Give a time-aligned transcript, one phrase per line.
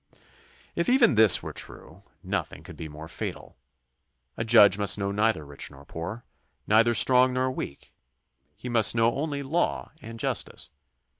[0.75, 3.55] If even this were true, nothing could be more fatal.
[4.35, 6.23] A judge must know neither rich nor poor,
[6.65, 7.93] neither strong nor weak.
[8.55, 10.71] He must know only law and justice.